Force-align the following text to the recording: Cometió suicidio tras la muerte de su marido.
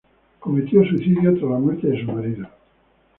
Cometió 0.39 0.83
suicidio 0.83 1.31
tras 1.37 1.43
la 1.51 1.59
muerte 1.59 1.85
de 1.85 2.03
su 2.03 2.11
marido. 2.11 2.47